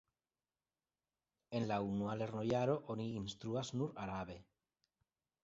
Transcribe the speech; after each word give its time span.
En 1.57 1.63
la 1.71 1.77
unua 1.89 2.15
lernojaro 2.23 2.79
oni 2.95 3.07
instruas 3.21 3.71
nur 3.83 3.95
arabe. 4.07 4.41